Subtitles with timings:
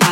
[0.00, 0.11] I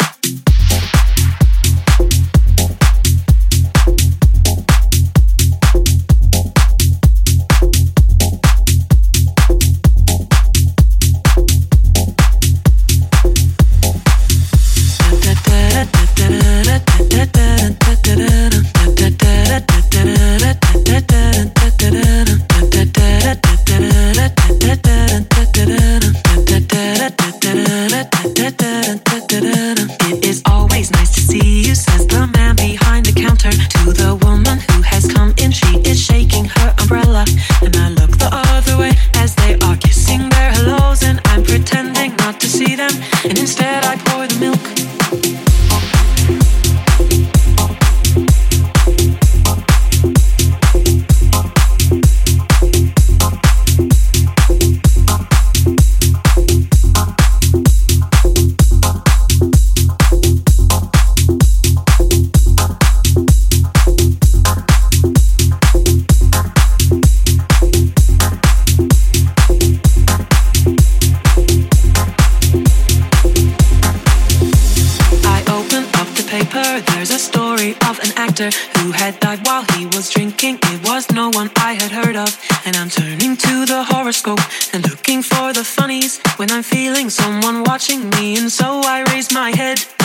[78.41, 80.57] doctor who had died while he was drinking.
[80.63, 82.29] It was no one I had heard of.
[82.65, 84.39] And I'm turning to the horoscope
[84.73, 88.37] and looking for the funnies when I'm feeling someone watching me.
[88.37, 90.00] And so I raise my head.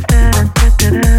[0.00, 1.15] da da da da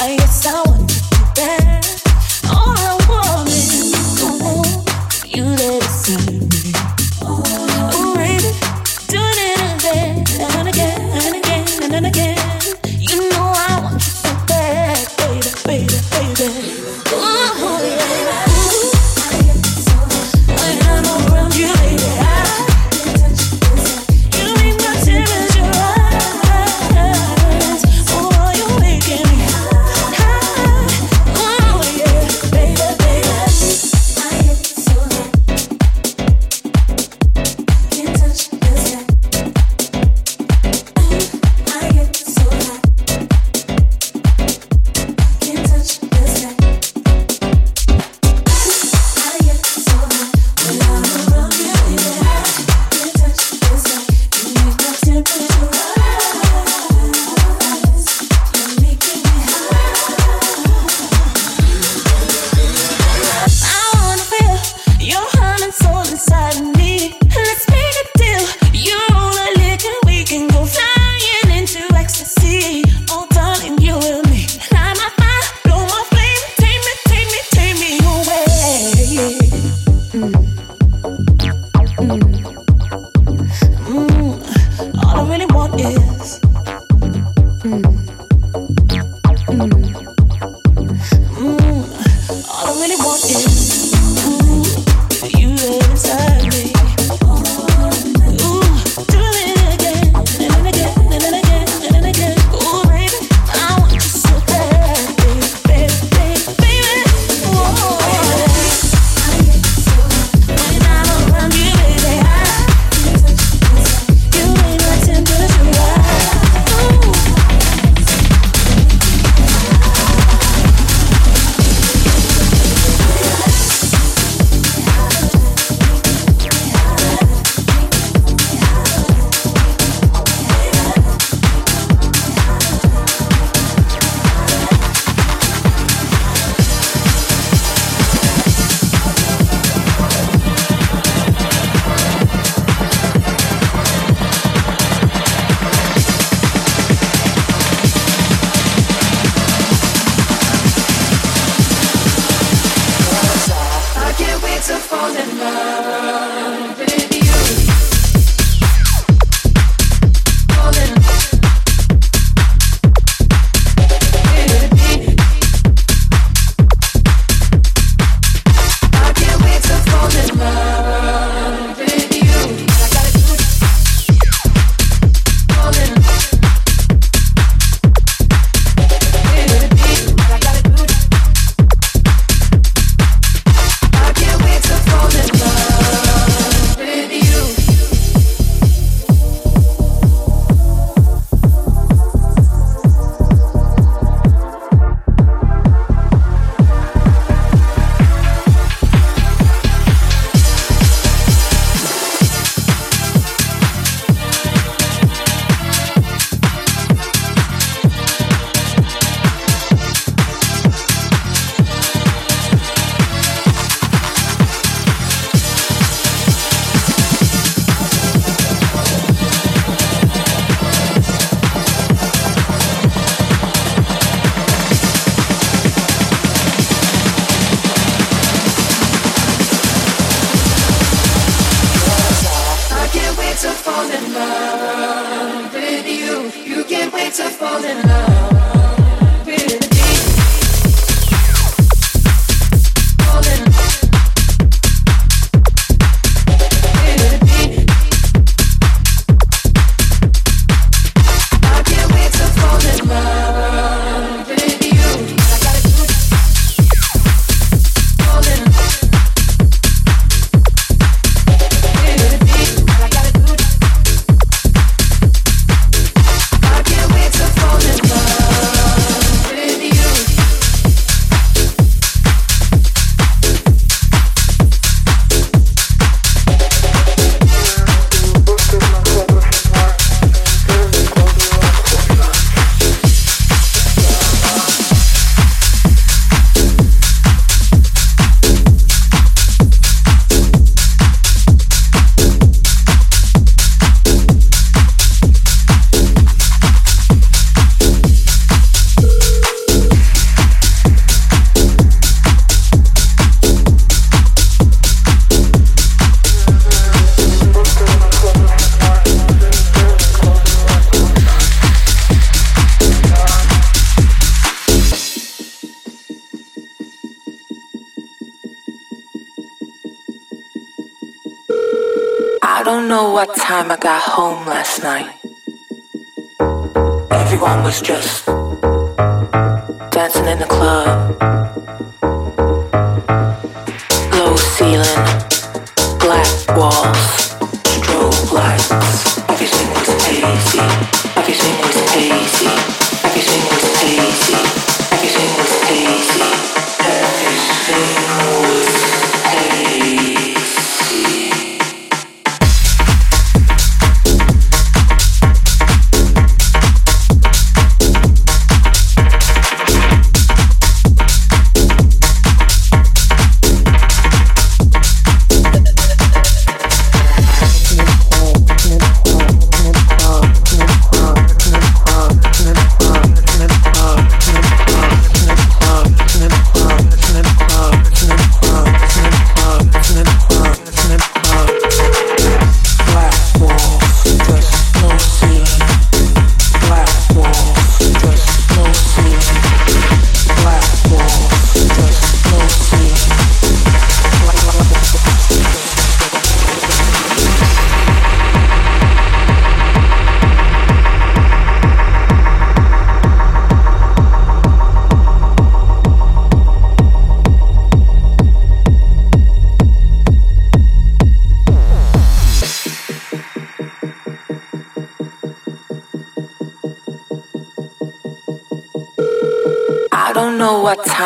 [0.00, 1.77] I guess I want to do better.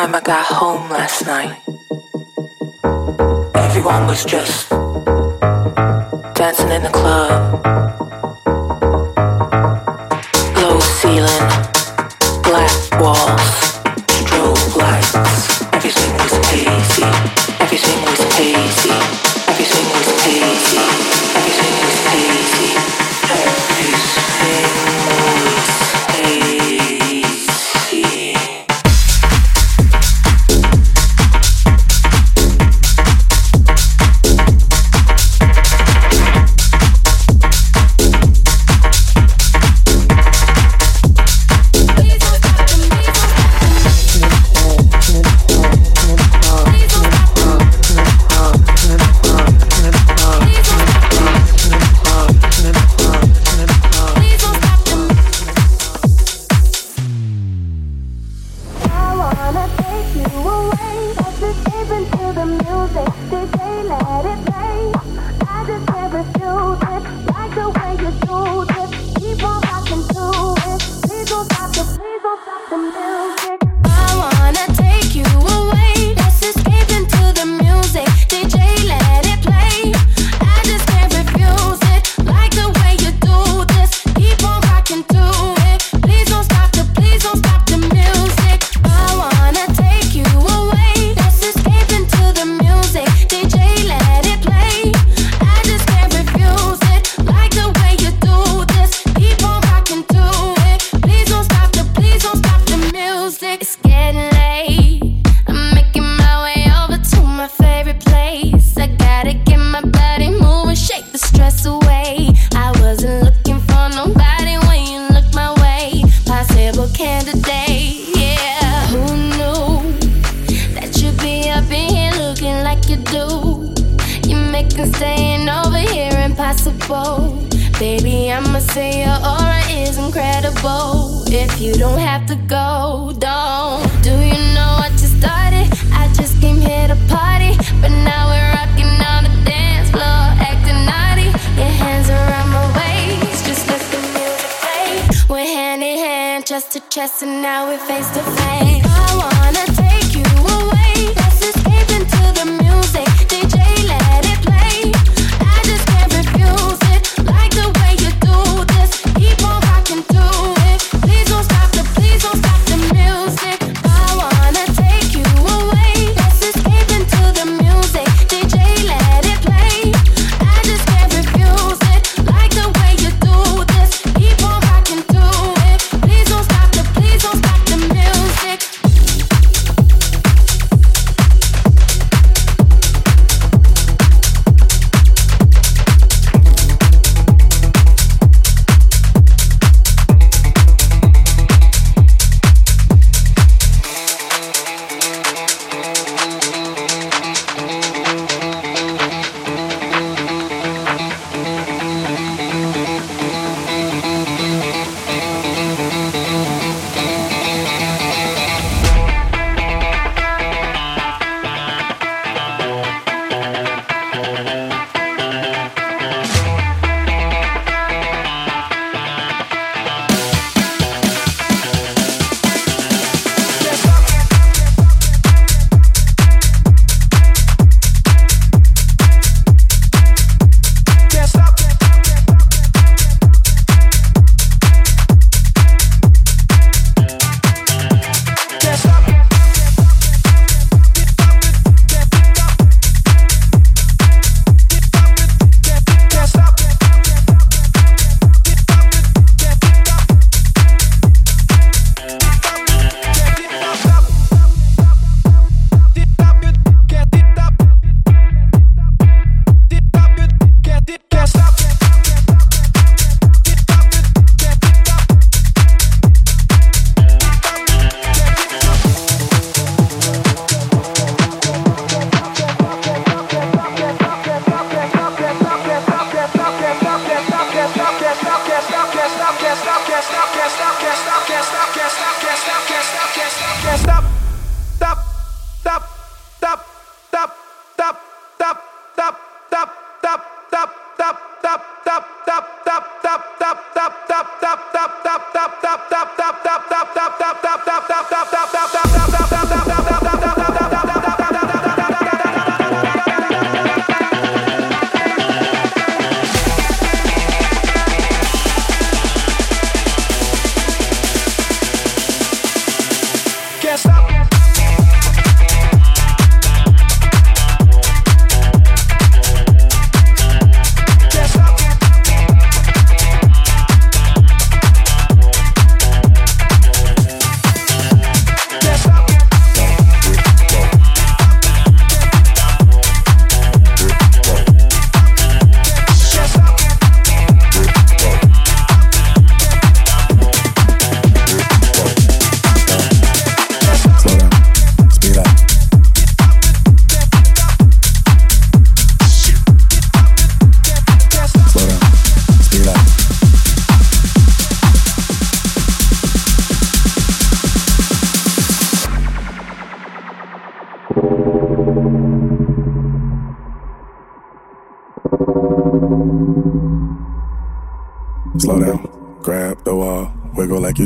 [0.03, 1.62] Time I got home last night,
[3.55, 4.62] everyone was just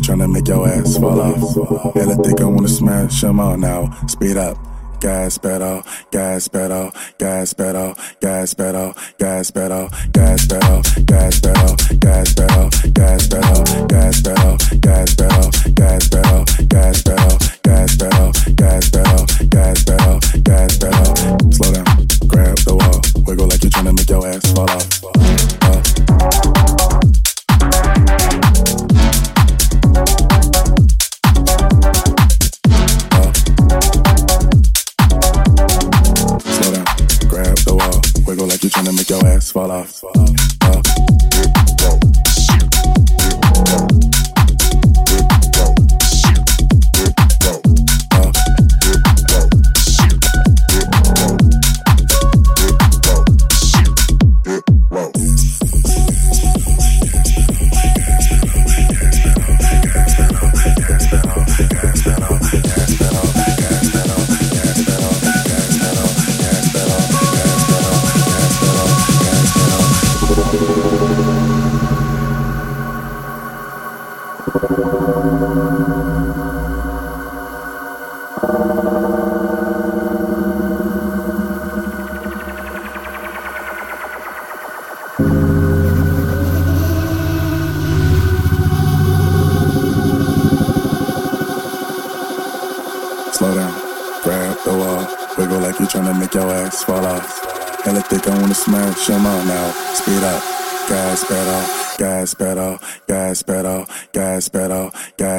[0.07, 1.95] tryna make your ass fall off.
[1.95, 3.91] Hell, I think I wanna smash them all now.
[4.07, 4.57] Speed up.
[5.01, 10.36] Gas pedal, gas pedal, gas pedal, gas pedal, gas pedal, gas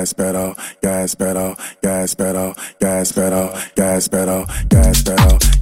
[0.08, 5.57] gas pedal, gas pedal, gas pedal, gas pedal, gas pedal, gas pedal.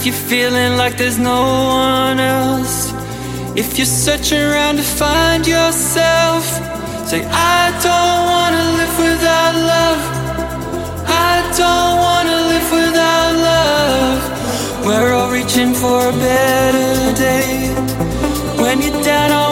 [0.00, 2.90] If you're feeling like there's no one else,
[3.54, 6.42] if you're searching around to find yourself,
[7.06, 10.00] say, I don't wanna live without love.
[11.04, 14.86] I don't wanna live without love.
[14.86, 17.68] We're all reaching for a better day.
[18.56, 19.49] When you're down,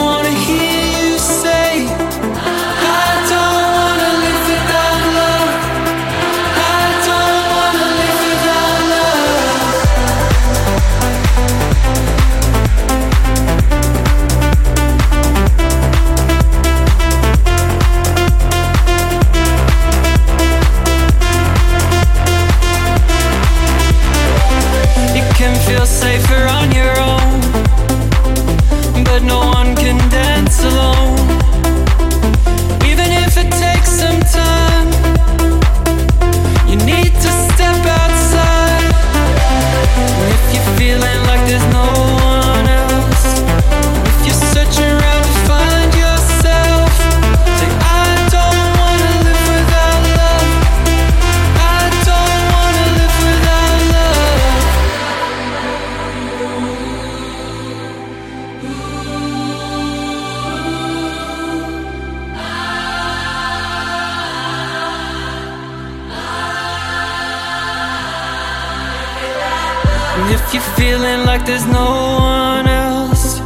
[71.48, 73.40] there's no one else.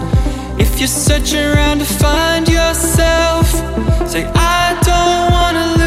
[0.58, 3.46] If you're searching around to find yourself,
[4.10, 5.81] say, I don't wanna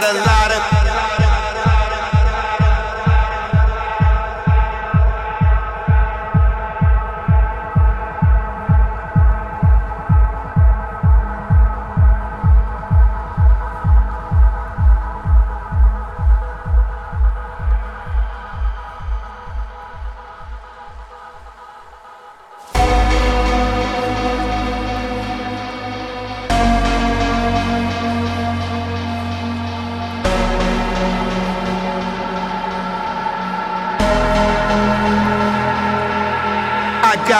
[0.00, 1.23] got a lot of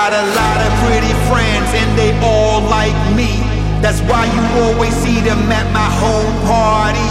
[0.05, 3.41] got a lot of pretty friends and they all like me.
[3.81, 7.09] That's why you always see them at my home party.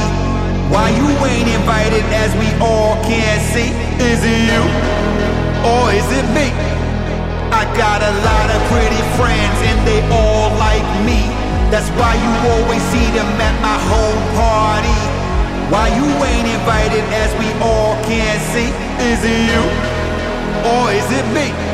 [0.70, 3.74] Why you ain't invited as we all can see?
[3.98, 4.62] Is it you
[5.66, 6.54] or is it me?
[7.50, 11.26] I got a lot of pretty friends and they all like me.
[11.74, 15.00] That's why you always see them at my home party.
[15.74, 18.70] Why you ain't invited as we all can see?
[19.02, 19.64] Is it you
[20.78, 21.74] or is it me?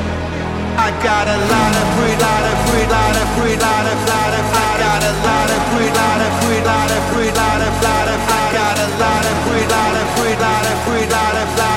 [0.90, 4.34] I got a lot of free, lot of free, lot of free, lot of lot
[4.34, 4.46] of.
[4.58, 8.10] Lot of lot of free, lot of free, lot of free, lot of lot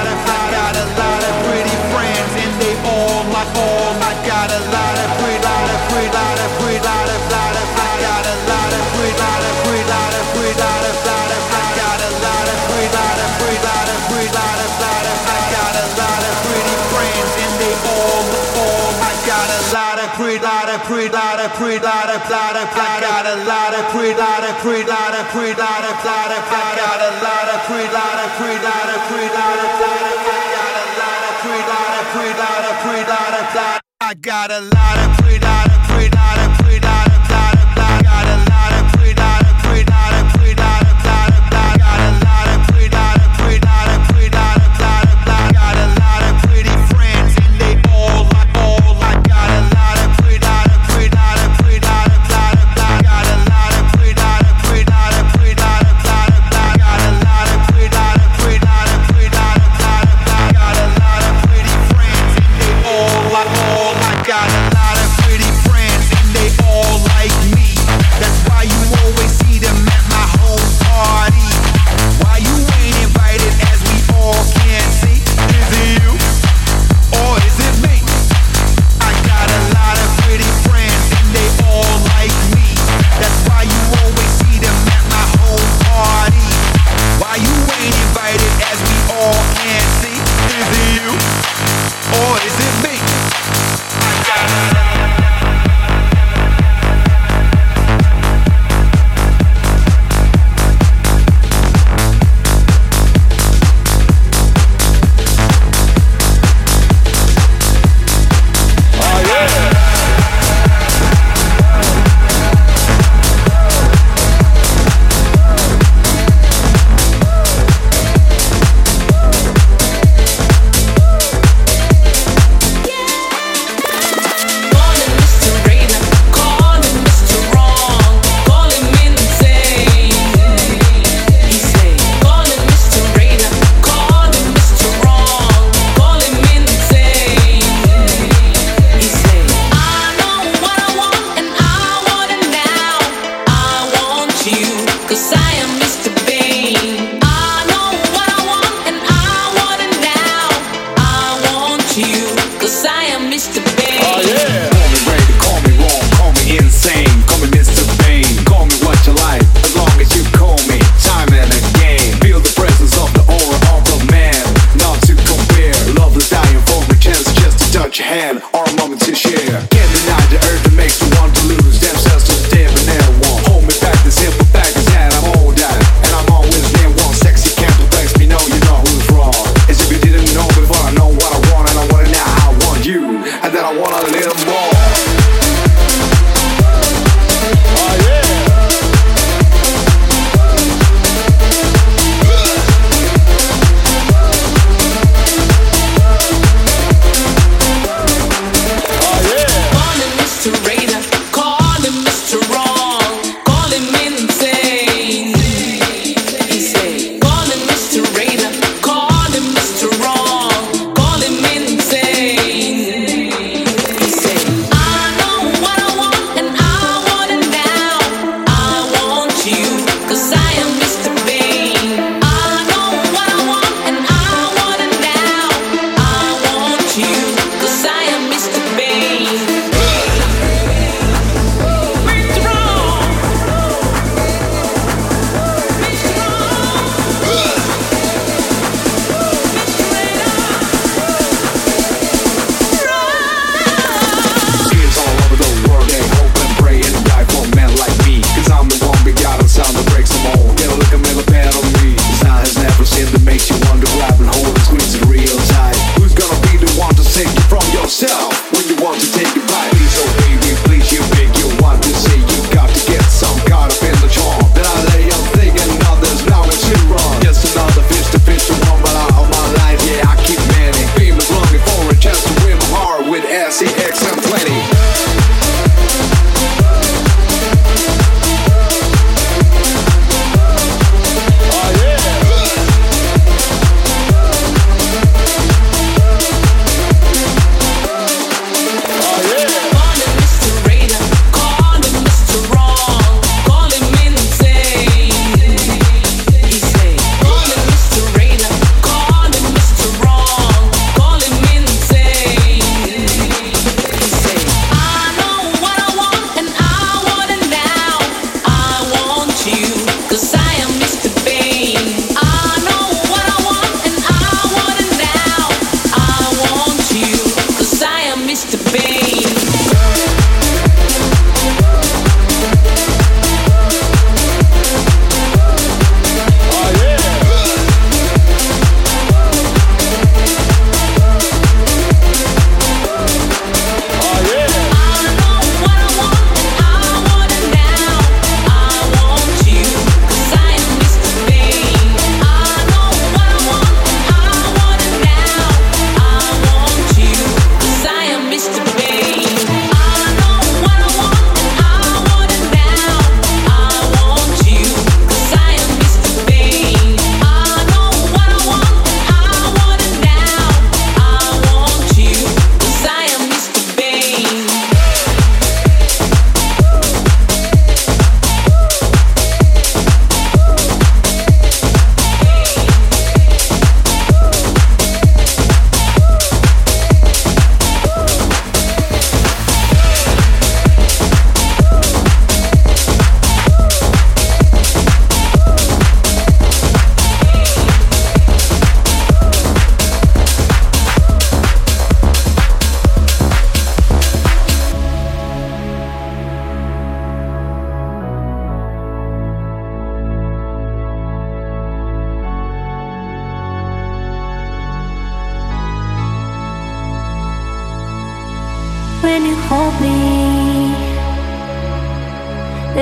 [0.09, 1.35] of lot of lot of.
[1.45, 4.52] Pretty friends and they all like all I got.
[20.93, 24.85] pre lot pre lot of lot I got a lot of pre lot of pre
[24.85, 26.21] lot of pre lot of I
[26.53, 30.05] got a lot of pre lot of pre lot of pre lot of I
[30.53, 34.51] got a lot of pre lot of pre lot of pre lot of I got
[34.51, 36.52] a lot of pre lot of pre lot of